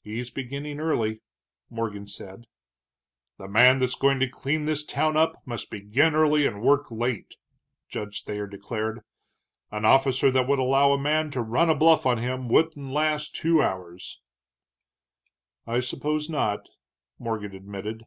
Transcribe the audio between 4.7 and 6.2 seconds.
town up must begin